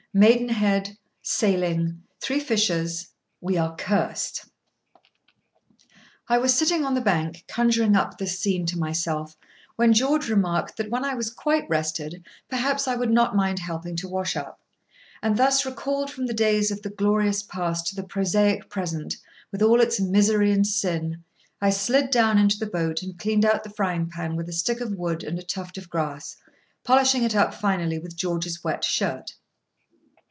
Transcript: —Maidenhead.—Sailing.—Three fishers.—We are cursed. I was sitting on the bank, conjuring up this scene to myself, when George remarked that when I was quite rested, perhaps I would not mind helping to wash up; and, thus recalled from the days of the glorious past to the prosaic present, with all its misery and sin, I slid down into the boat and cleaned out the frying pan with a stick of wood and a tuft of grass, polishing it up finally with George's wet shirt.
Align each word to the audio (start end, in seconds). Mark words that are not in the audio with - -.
—Maidenhead.—Sailing.—Three 0.13 2.41
fishers.—We 2.41 3.57
are 3.57 3.77
cursed. 3.77 4.43
I 6.27 6.37
was 6.37 6.53
sitting 6.53 6.83
on 6.83 6.95
the 6.95 6.99
bank, 6.99 7.45
conjuring 7.47 7.95
up 7.95 8.17
this 8.17 8.37
scene 8.37 8.65
to 8.65 8.77
myself, 8.77 9.37
when 9.77 9.93
George 9.93 10.27
remarked 10.29 10.75
that 10.75 10.89
when 10.89 11.05
I 11.05 11.13
was 11.13 11.29
quite 11.29 11.63
rested, 11.69 12.25
perhaps 12.49 12.89
I 12.89 12.95
would 12.97 13.09
not 13.09 13.37
mind 13.37 13.59
helping 13.59 13.95
to 13.95 14.09
wash 14.09 14.35
up; 14.35 14.59
and, 15.23 15.37
thus 15.37 15.65
recalled 15.65 16.11
from 16.11 16.25
the 16.25 16.33
days 16.33 16.71
of 16.71 16.81
the 16.81 16.89
glorious 16.89 17.41
past 17.41 17.87
to 17.87 17.95
the 17.95 18.03
prosaic 18.03 18.67
present, 18.69 19.15
with 19.49 19.61
all 19.61 19.79
its 19.79 20.01
misery 20.01 20.51
and 20.51 20.67
sin, 20.67 21.23
I 21.61 21.69
slid 21.69 22.09
down 22.11 22.37
into 22.37 22.59
the 22.59 22.65
boat 22.65 23.01
and 23.01 23.17
cleaned 23.17 23.45
out 23.45 23.63
the 23.63 23.69
frying 23.69 24.09
pan 24.09 24.35
with 24.35 24.49
a 24.49 24.51
stick 24.51 24.81
of 24.81 24.91
wood 24.93 25.23
and 25.23 25.39
a 25.39 25.41
tuft 25.41 25.77
of 25.77 25.89
grass, 25.89 26.35
polishing 26.83 27.23
it 27.23 27.33
up 27.33 27.53
finally 27.53 27.97
with 27.97 28.17
George's 28.17 28.61
wet 28.61 28.83
shirt. 28.83 29.35